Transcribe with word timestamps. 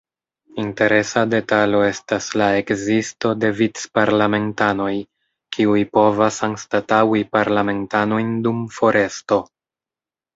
Interesa 0.61 1.21
detalo 1.31 1.81
estas 1.87 2.29
la 2.41 2.45
ekzisto 2.61 3.33
de 3.43 3.51
"vic-parlamentanoj", 3.59 4.93
kiuj 5.57 5.83
povas 5.97 6.39
anstataŭi 6.47 7.21
parlamentanojn 7.37 8.33
dum 8.47 8.65
foresto. 8.79 9.39